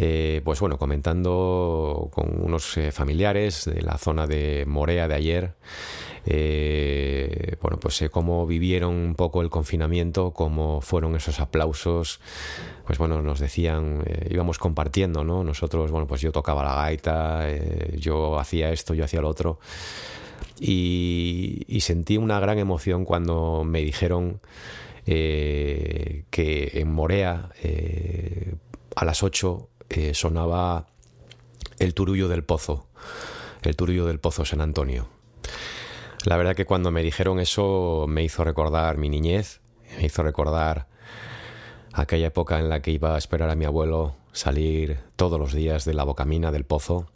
Eh, 0.00 0.42
pues 0.44 0.60
bueno, 0.60 0.78
comentando 0.78 2.08
con 2.12 2.40
unos 2.40 2.76
eh, 2.76 2.92
familiares 2.92 3.64
de 3.64 3.82
la 3.82 3.98
zona 3.98 4.28
de 4.28 4.64
Morea 4.64 5.08
de 5.08 5.14
ayer, 5.16 5.54
bueno, 7.60 7.80
pues 7.80 8.04
cómo 8.12 8.46
vivieron 8.46 8.94
un 8.94 9.14
poco 9.16 9.42
el 9.42 9.50
confinamiento, 9.50 10.30
cómo 10.30 10.80
fueron 10.82 11.16
esos 11.16 11.40
aplausos, 11.40 12.20
pues 12.86 12.96
bueno, 12.98 13.22
nos 13.22 13.40
decían, 13.40 14.04
íbamos 14.30 14.58
compartiendo, 14.58 15.24
¿no? 15.24 15.42
Nosotros, 15.42 15.90
bueno, 15.90 16.06
pues 16.06 16.20
yo 16.20 16.30
tocaba 16.30 16.62
la 16.62 16.76
gaita, 16.76 17.46
yo 17.96 18.38
hacía 18.38 18.70
esto, 18.70 18.94
yo 18.94 19.04
hacía 19.04 19.20
lo 19.20 19.28
otro. 19.28 19.58
Y, 20.60 21.78
sentí 21.80 22.16
una 22.16 22.40
gran 22.40 22.58
emoción 22.58 23.04
cuando 23.04 23.64
me 23.64 23.80
dijeron 23.80 24.40
eh, 25.06 26.24
que 26.30 26.72
en 26.74 26.92
Morea 26.92 27.50
eh, 27.62 28.54
a 28.96 29.04
las 29.04 29.22
8 29.22 29.68
eh, 29.90 30.14
sonaba 30.14 30.88
el 31.78 31.94
turullo 31.94 32.28
del 32.28 32.44
pozo, 32.44 32.88
el 33.62 33.76
turullo 33.76 34.06
del 34.06 34.18
pozo 34.18 34.44
San 34.44 34.60
Antonio. 34.60 35.08
La 36.24 36.36
verdad 36.36 36.56
que 36.56 36.66
cuando 36.66 36.90
me 36.90 37.02
dijeron 37.02 37.38
eso 37.38 38.06
me 38.08 38.24
hizo 38.24 38.42
recordar 38.44 38.98
mi 38.98 39.08
niñez, 39.08 39.60
me 39.96 40.06
hizo 40.06 40.22
recordar 40.22 40.88
aquella 41.92 42.26
época 42.26 42.58
en 42.58 42.68
la 42.68 42.82
que 42.82 42.90
iba 42.90 43.14
a 43.14 43.18
esperar 43.18 43.50
a 43.50 43.54
mi 43.54 43.64
abuelo 43.64 44.16
salir 44.32 44.98
todos 45.16 45.38
los 45.38 45.52
días 45.52 45.84
de 45.84 45.94
la 45.94 46.04
bocamina 46.04 46.50
del 46.50 46.64
pozo 46.64 47.06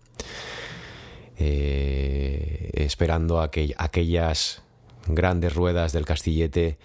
eh, 1.39 2.71
esperando 2.75 3.41
a 3.41 3.51
que 3.51 3.75
aquellas 3.79 4.63
grandes 5.07 5.55
ruedas 5.55 5.93
del 5.93 6.05
castillete 6.05 6.79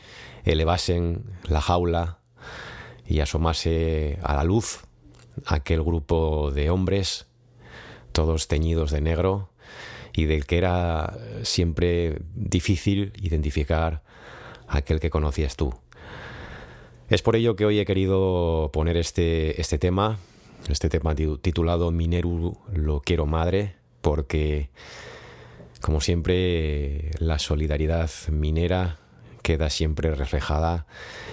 elevasen 0.44 1.24
la 1.48 1.62
jaula 1.62 2.20
y 3.06 3.20
asomase 3.20 4.20
a 4.24 4.36
la 4.36 4.44
luz 4.44 4.82
aquel 5.46 5.84
grupo 5.84 6.52
de 6.52 6.70
hombres, 6.70 7.28
todos 8.12 8.48
teñidos 8.48 8.92
de 8.92 9.02
negro, 9.02 9.50
y 10.14 10.26
del 10.26 10.46
que 10.46 10.58
era 10.58 11.16
siempre 11.44 12.22
difícil 12.34 13.14
identificar 13.22 14.02
aquel 14.68 15.00
que 15.00 15.12
conocías 15.12 15.56
tú. 15.56 15.74
Es 17.10 17.22
por 17.22 17.36
ello 17.36 17.56
que 17.56 17.66
hoy 17.66 17.80
he 17.80 17.86
querido 17.86 18.72
poner 18.74 18.98
este, 18.98 19.62
este 19.62 19.78
tema, 19.78 20.18
este 20.68 20.90
tema 20.90 21.16
titulado 21.16 21.92
Mineru 21.92 22.58
lo 22.74 23.00
quiero 23.02 23.26
madre, 23.28 23.76
porque, 24.02 24.70
como 25.82 26.02
siempre, 26.02 27.12
la 27.20 27.40
solidaridad 27.40 28.10
minera 28.30 29.00
queda 29.42 29.70
siempre 29.70 30.14
reflejada 30.14 30.88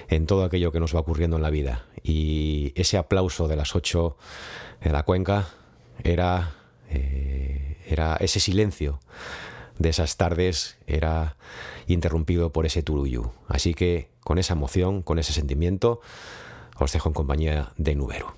en 0.09 0.27
todo 0.27 0.45
aquello 0.45 0.73
que 0.73 0.81
nos 0.81 0.95
va 0.95 1.01
ocurriendo 1.01 1.37
en 1.37 1.43
la 1.43 1.51
vida. 1.51 1.87
Y 2.03 2.73
ese 2.77 2.97
aplauso 2.97 3.49
de 3.49 3.57
las 3.57 3.75
ocho 3.75 4.17
en 4.81 4.93
la 4.93 5.03
cuenca 5.03 5.49
era, 6.03 6.55
eh, 6.91 7.79
era 7.89 8.17
ese 8.17 8.41
silencio 8.41 9.01
de 9.79 9.89
esas 9.89 10.17
tardes 10.17 10.79
era 10.87 11.37
interrumpido 11.87 12.53
por 12.53 12.67
ese 12.67 12.83
turullu. 12.83 13.33
Así 13.49 13.75
que 13.75 14.11
con 14.21 14.39
esa 14.39 14.55
emoción, 14.55 15.03
con 15.03 15.19
ese 15.19 15.33
sentimiento, 15.33 16.01
os 16.79 16.93
dejo 16.93 17.09
en 17.09 17.15
compañía 17.15 17.73
de 17.77 17.95
Nubero. 17.95 18.35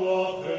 water. 0.00 0.53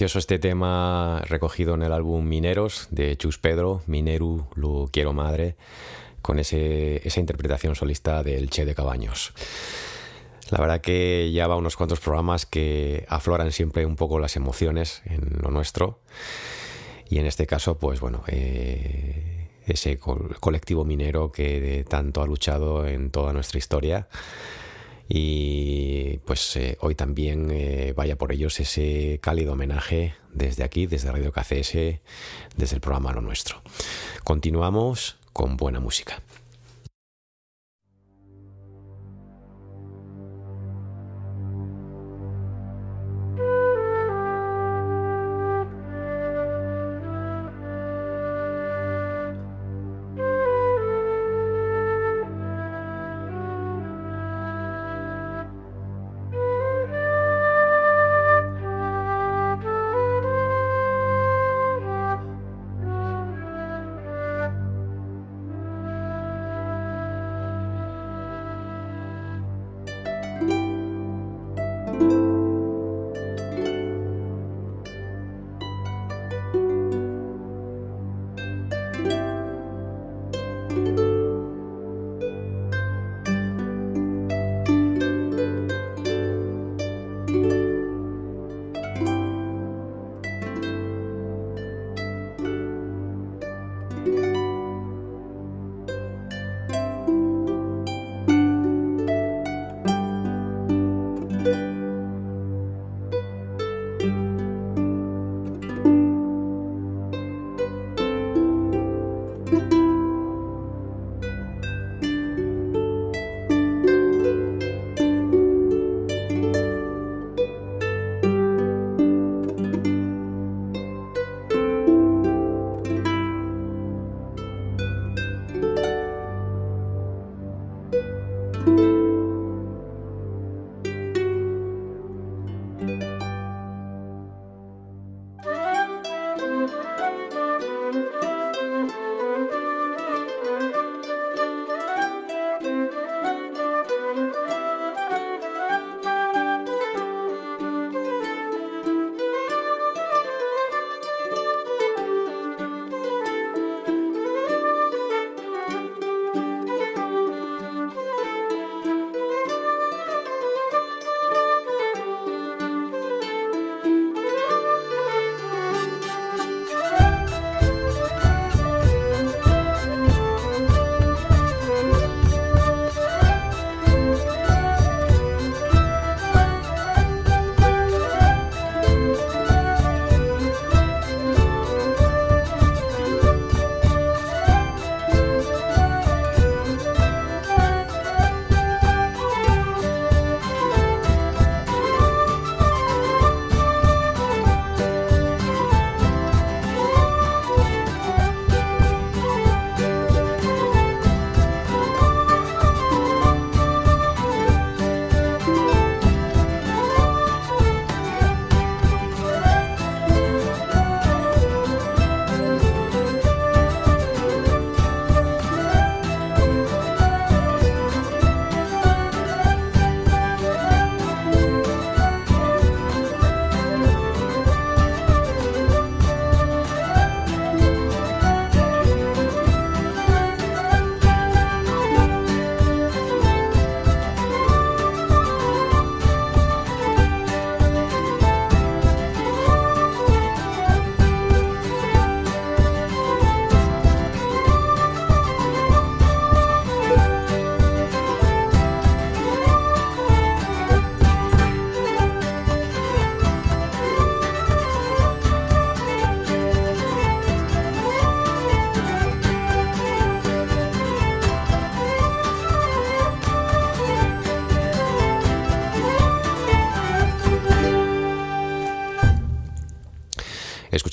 Precioso 0.00 0.18
este 0.18 0.38
tema 0.38 1.22
recogido 1.26 1.74
en 1.74 1.82
el 1.82 1.92
álbum 1.92 2.26
Mineros 2.26 2.88
de 2.90 3.18
Chus 3.18 3.36
Pedro, 3.36 3.82
Mineru, 3.86 4.46
lo 4.54 4.88
quiero 4.90 5.12
madre, 5.12 5.56
con 6.22 6.38
ese, 6.38 7.06
esa 7.06 7.20
interpretación 7.20 7.74
solista 7.74 8.22
del 8.22 8.48
Che 8.48 8.64
de 8.64 8.74
Cabaños. 8.74 9.34
La 10.48 10.58
verdad 10.58 10.80
que 10.80 11.30
ya 11.34 11.46
va 11.48 11.56
unos 11.56 11.76
cuantos 11.76 12.00
programas 12.00 12.46
que 12.46 13.04
afloran 13.10 13.52
siempre 13.52 13.84
un 13.84 13.96
poco 13.96 14.18
las 14.18 14.36
emociones 14.36 15.02
en 15.04 15.36
lo 15.42 15.50
nuestro. 15.50 16.00
Y 17.10 17.18
en 17.18 17.26
este 17.26 17.46
caso, 17.46 17.76
pues 17.76 18.00
bueno, 18.00 18.24
eh, 18.26 19.50
ese 19.66 19.98
colectivo 19.98 20.86
minero 20.86 21.30
que 21.30 21.84
tanto 21.86 22.22
ha 22.22 22.26
luchado 22.26 22.86
en 22.86 23.10
toda 23.10 23.34
nuestra 23.34 23.58
historia 23.58 24.08
y 25.12 26.18
pues 26.24 26.54
eh, 26.54 26.78
hoy 26.80 26.94
también 26.94 27.50
eh, 27.50 27.92
vaya 27.96 28.16
por 28.16 28.30
ellos 28.30 28.60
ese 28.60 29.18
cálido 29.20 29.54
homenaje 29.54 30.14
desde 30.32 30.62
aquí, 30.62 30.86
desde 30.86 31.10
Radio 31.10 31.32
KCS, 31.32 31.98
desde 32.56 32.76
el 32.76 32.80
programa 32.80 33.12
Lo 33.12 33.20
Nuestro. 33.20 33.60
Continuamos 34.22 35.18
con 35.32 35.56
buena 35.56 35.80
música. 35.80 36.22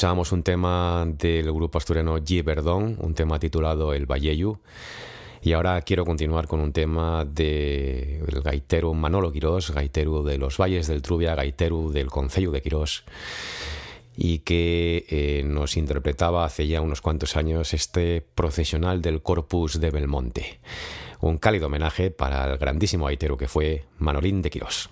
Escuchábamos 0.08 0.32
un 0.32 0.44
tema 0.44 1.06
del 1.06 1.52
grupo 1.52 1.78
asturiano 1.78 2.18
G. 2.18 2.42
Verdón, 2.42 2.96
un 3.02 3.14
tema 3.14 3.40
titulado 3.40 3.94
El 3.94 4.06
Valleyu. 4.06 4.58
Y 5.42 5.52
ahora 5.52 5.82
quiero 5.82 6.06
continuar 6.06 6.48
con 6.48 6.62
un 6.62 6.72
tema 6.72 7.26
del 7.26 8.26
gaitero 8.42 8.94
Manolo 8.94 9.34
Quirós, 9.34 9.72
gaitero 9.72 10.24
de 10.24 10.38
los 10.38 10.58
Valles 10.58 10.88
del 10.88 11.02
Trubia, 11.02 11.36
gaitero 11.36 11.92
del 11.92 12.08
Concello 12.08 12.52
de 12.52 12.62
Quirós, 12.62 13.04
y 14.16 14.40
que 14.40 15.06
eh, 15.10 15.44
nos 15.46 15.76
interpretaba 15.76 16.46
hace 16.46 16.68
ya 16.68 16.80
unos 16.80 17.02
cuantos 17.02 17.36
años 17.36 17.74
este 17.74 18.26
procesional 18.34 19.02
del 19.02 19.22
Corpus 19.22 19.78
de 19.82 19.92
Belmonte. 19.92 20.62
Un 21.20 21.38
cálido 21.38 21.68
homenaje 21.68 22.12
para 22.12 22.50
el 22.50 22.58
grandísimo 22.58 23.08
gaitero 23.08 23.36
que 23.36 23.50
fue 23.50 23.84
Manolín 24.00 24.42
de 24.42 24.52
Quirós. 24.52 24.90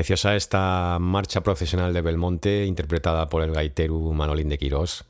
Preciosa 0.00 0.34
esta 0.34 0.96
marcha 0.98 1.42
profesional 1.42 1.92
de 1.92 2.00
Belmonte 2.00 2.64
interpretada 2.64 3.28
por 3.28 3.42
el 3.42 3.52
gaiteru 3.52 4.14
Manolín 4.14 4.48
de 4.48 4.56
Quirós. 4.56 5.04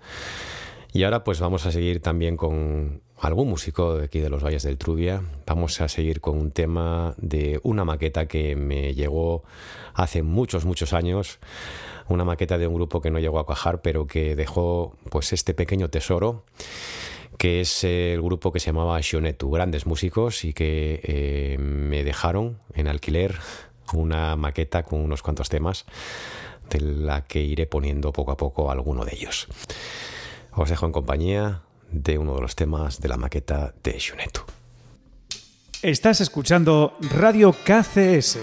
Y 0.93 1.05
ahora 1.05 1.23
pues 1.23 1.39
vamos 1.39 1.65
a 1.65 1.71
seguir 1.71 2.03
también 2.03 2.37
con 2.37 3.01
algún 3.17 3.49
músico 3.49 3.95
de 3.95 4.07
aquí 4.07 4.19
de 4.19 4.29
los 4.29 4.43
Valles 4.43 4.65
del 4.65 4.79
Trubia. 4.79 5.23
Vamos 5.47 5.81
a 5.81 5.87
seguir 5.87 6.21
con 6.21 6.37
un 6.37 6.51
tema 6.51 7.15
de 7.19 7.61
una 7.63 7.85
maqueta 7.85 8.27
que 8.27 8.57
me 8.57 8.93
llegó 8.93 9.45
hace 9.95 10.25
muchos, 10.25 10.65
muchos 10.65 10.93
años. 10.93 11.39
Una 12.09 12.25
maqueta 12.25 12.59
de 12.59 12.67
un 12.67 12.75
grupo 12.75 13.01
que 13.01 13.13
no 13.13 13.21
llegó 13.21 13.39
a 13.39 13.47
cuajar, 13.47 13.83
pero 13.83 14.09
que 14.09 14.35
dejó 14.35 14.97
pues 15.09 15.33
este 15.33 15.55
pequeño 15.55 15.89
tesoro 15.89 16.43
que 17.39 17.63
es 17.63 17.85
el 17.85 18.21
grupo 18.21 18.53
que 18.53 18.61
se 18.61 18.67
llamaba 18.67 19.01
Shionetu, 19.01 19.51
grandes 19.51 19.87
músicos 19.87 20.45
y 20.45 20.53
que 20.53 21.01
eh, 21.03 21.57
me 21.59 22.05
dejaron 22.05 22.59
en 22.75 22.87
alquiler 22.87 23.37
una 23.95 24.37
maqueta 24.37 24.83
con 24.83 25.01
unos 25.01 25.23
cuantos 25.23 25.49
temas 25.49 25.85
de 26.71 26.81
la 26.81 27.23
que 27.23 27.41
iré 27.41 27.67
poniendo 27.67 28.13
poco 28.13 28.33
a 28.33 28.37
poco 28.37 28.71
alguno 28.71 29.05
de 29.05 29.15
ellos. 29.15 29.49
Os 30.53 30.71
dejo 30.71 30.87
en 30.87 30.93
compañía 30.93 31.63
de 31.91 32.19
uno 32.19 32.35
de 32.35 32.41
los 32.43 32.55
temas 32.55 33.01
de 33.01 33.09
la 33.09 33.17
maqueta 33.17 33.75
de 33.83 33.99
Shunetu. 33.99 34.43
Estás 35.83 36.21
escuchando 36.21 36.95
Radio 37.19 37.53
KCS, 37.53 38.39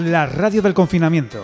la 0.00 0.26
radio 0.26 0.60
del 0.62 0.74
confinamiento. 0.74 1.42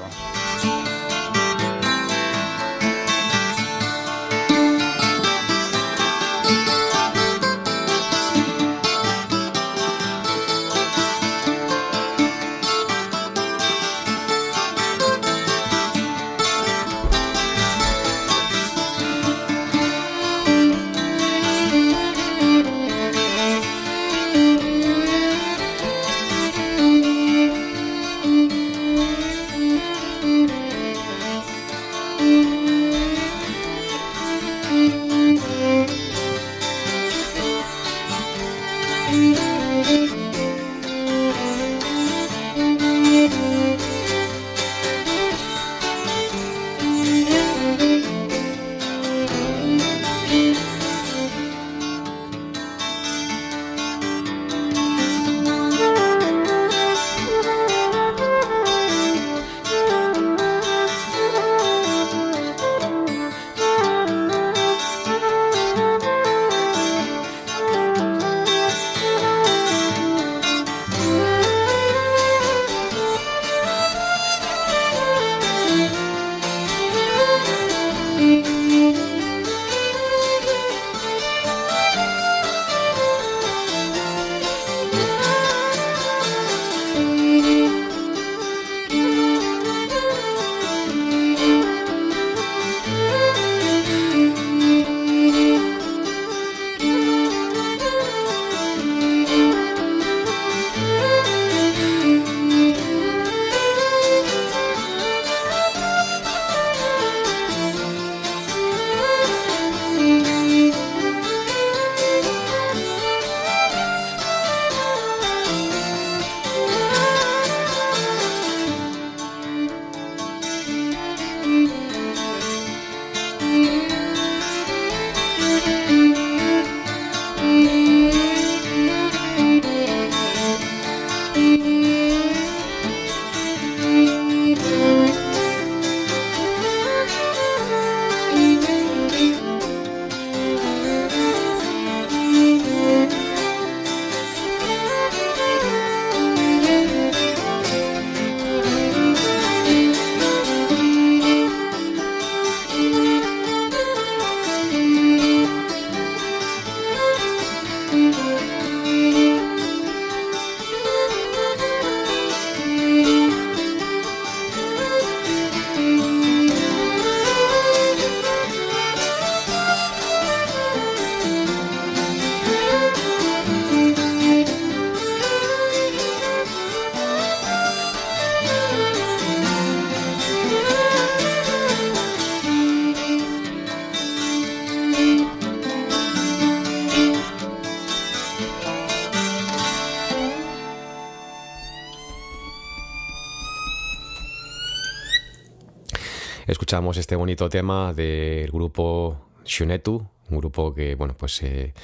Escuchamos 196.81 196.97
este 196.97 197.14
bonito 197.14 197.51
tema 197.51 197.93
del 197.93 198.51
grupo 198.51 199.20
Shunetu, 199.45 200.09
un 200.31 200.39
grupo 200.39 200.72
que, 200.72 200.95
bueno, 200.95 201.14
pues 201.14 201.43
eh, 201.43 201.74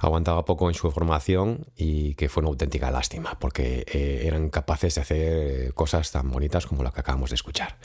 aguantaba 0.00 0.44
poco 0.44 0.68
en 0.68 0.74
su 0.74 0.90
formación 0.90 1.68
y 1.76 2.14
que 2.14 2.28
fue 2.28 2.40
una 2.40 2.48
auténtica 2.48 2.90
lástima, 2.90 3.38
porque 3.38 3.84
eh, 3.86 4.22
eran 4.24 4.50
capaces 4.50 4.96
de 4.96 5.00
hacer 5.00 5.74
cosas 5.74 6.10
tan 6.10 6.32
bonitas 6.32 6.66
como 6.66 6.82
la 6.82 6.90
que 6.90 6.98
acabamos 6.98 7.30
de 7.30 7.36
escuchar. 7.36 7.76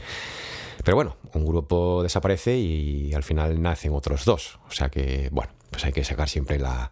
Pero 0.83 0.95
bueno, 0.95 1.17
un 1.35 1.45
grupo 1.45 2.01
desaparece 2.01 2.57
y 2.57 3.13
al 3.13 3.21
final 3.21 3.61
nacen 3.61 3.93
otros 3.93 4.25
dos. 4.25 4.57
O 4.67 4.71
sea 4.71 4.89
que, 4.89 5.29
bueno, 5.31 5.51
pues 5.69 5.85
hay 5.85 5.93
que 5.93 6.03
sacar 6.03 6.29
siempre 6.29 6.57
la, 6.57 6.91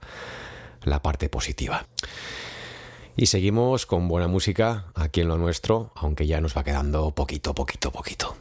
la 0.83 1.01
parte 1.01 1.29
positiva. 1.29 1.87
Y 3.15 3.25
seguimos 3.25 3.87
con 3.87 4.07
buena 4.07 4.27
música 4.27 4.91
aquí 4.93 5.21
en 5.21 5.29
lo 5.29 5.39
nuestro, 5.39 5.93
aunque 5.95 6.27
ya 6.27 6.41
nos 6.41 6.55
va 6.55 6.63
quedando 6.63 7.09
poquito, 7.09 7.55
poquito, 7.55 7.91
poquito. 7.91 8.35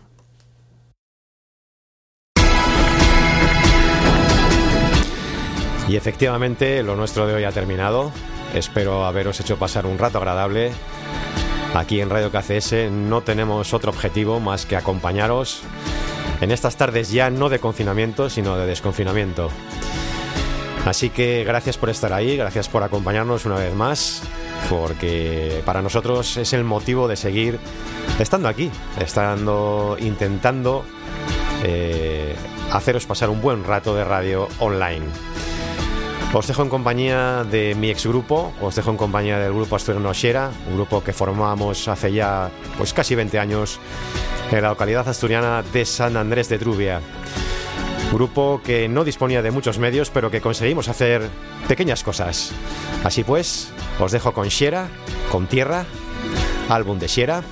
Y 5.90 5.96
efectivamente, 5.96 6.84
lo 6.84 6.94
nuestro 6.94 7.26
de 7.26 7.34
hoy 7.34 7.42
ha 7.42 7.50
terminado. 7.50 8.12
Espero 8.54 9.06
haberos 9.06 9.40
hecho 9.40 9.58
pasar 9.58 9.86
un 9.86 9.98
rato 9.98 10.18
agradable. 10.18 10.70
Aquí 11.74 12.00
en 12.00 12.08
Radio 12.10 12.30
KCS 12.30 12.92
no 12.92 13.22
tenemos 13.22 13.74
otro 13.74 13.90
objetivo 13.90 14.38
más 14.38 14.66
que 14.66 14.76
acompañaros 14.76 15.64
en 16.40 16.52
estas 16.52 16.76
tardes 16.76 17.10
ya 17.10 17.28
no 17.30 17.48
de 17.48 17.58
confinamiento, 17.58 18.30
sino 18.30 18.56
de 18.56 18.66
desconfinamiento. 18.66 19.50
Así 20.86 21.10
que 21.10 21.42
gracias 21.42 21.76
por 21.76 21.90
estar 21.90 22.12
ahí, 22.12 22.36
gracias 22.36 22.68
por 22.68 22.84
acompañarnos 22.84 23.44
una 23.44 23.56
vez 23.56 23.74
más, 23.74 24.22
porque 24.70 25.60
para 25.64 25.82
nosotros 25.82 26.36
es 26.36 26.52
el 26.52 26.62
motivo 26.62 27.08
de 27.08 27.16
seguir 27.16 27.58
estando 28.20 28.46
aquí, 28.46 28.70
estando 29.00 29.96
intentando 29.98 30.84
eh, 31.64 32.36
haceros 32.70 33.06
pasar 33.06 33.28
un 33.28 33.42
buen 33.42 33.64
rato 33.64 33.92
de 33.96 34.04
radio 34.04 34.46
online. 34.60 35.29
Os 36.32 36.46
dejo 36.46 36.62
en 36.62 36.68
compañía 36.68 37.42
de 37.42 37.74
mi 37.74 37.90
ex 37.90 38.06
grupo, 38.06 38.52
os 38.60 38.76
dejo 38.76 38.90
en 38.90 38.96
compañía 38.96 39.38
del 39.40 39.52
grupo 39.52 39.74
Asturiano 39.74 40.14
Xera, 40.14 40.52
un 40.68 40.76
grupo 40.76 41.02
que 41.02 41.12
formamos 41.12 41.88
hace 41.88 42.12
ya 42.12 42.50
pues 42.78 42.94
casi 42.94 43.16
20 43.16 43.36
años 43.40 43.80
en 44.52 44.62
la 44.62 44.68
localidad 44.68 45.08
asturiana 45.08 45.64
de 45.72 45.84
San 45.84 46.16
Andrés 46.16 46.48
de 46.48 46.58
Trubia. 46.58 47.00
Grupo 48.12 48.60
que 48.64 48.88
no 48.88 49.02
disponía 49.02 49.42
de 49.42 49.50
muchos 49.50 49.78
medios, 49.78 50.10
pero 50.10 50.30
que 50.30 50.40
conseguimos 50.40 50.88
hacer 50.88 51.28
pequeñas 51.66 52.04
cosas. 52.04 52.52
Así 53.02 53.24
pues, 53.24 53.72
os 53.98 54.12
dejo 54.12 54.32
con 54.32 54.50
Xera, 54.50 54.88
con 55.32 55.48
Tierra, 55.48 55.84
álbum 56.68 57.00
de 57.00 57.08
Xera. 57.08 57.42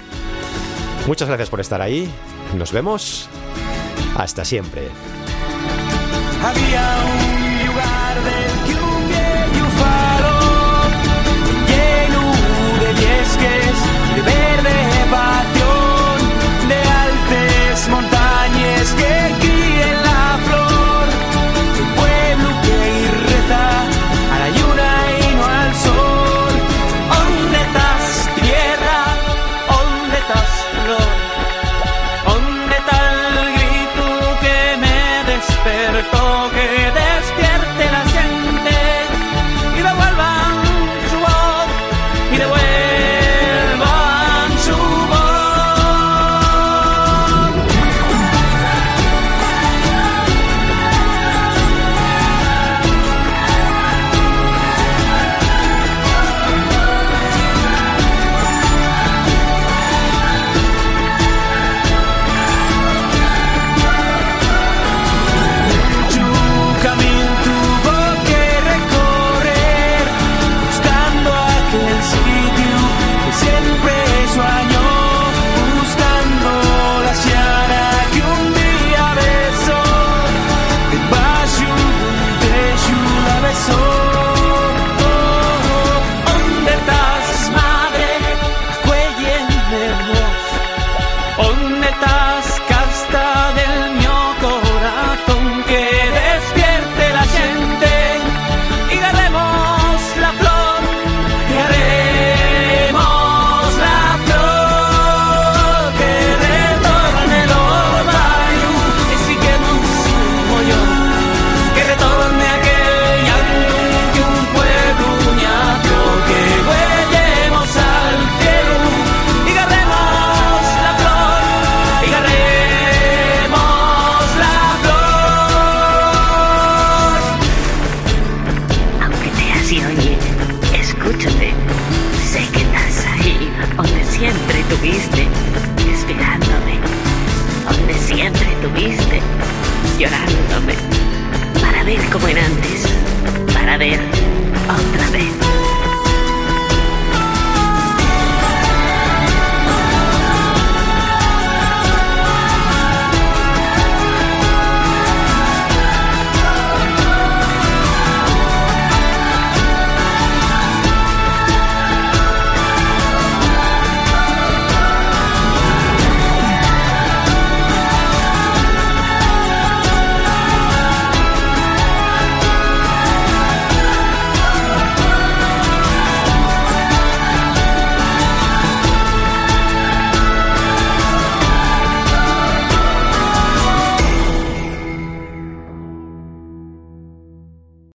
Muchas 1.09 1.27
gracias 1.27 1.51
por 1.51 1.61
estar 1.61 1.83
ahí. 1.83 2.09
Nos 2.57 2.73
vemos. 2.73 3.29
Hasta 4.17 4.45
siempre. 4.45 4.89
Había 6.43 6.99
un 7.33 7.38